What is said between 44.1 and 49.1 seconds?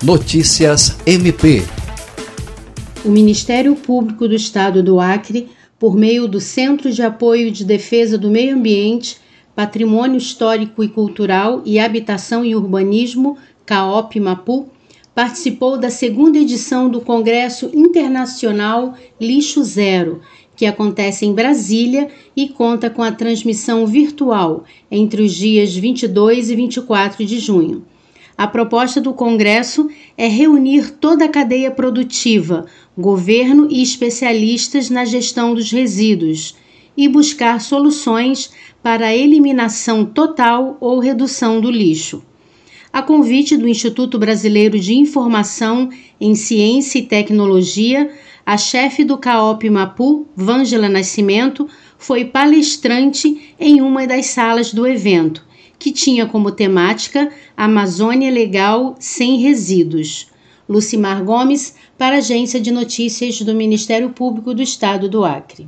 Brasileiro de Informação em Ciência e Tecnologia, a chefe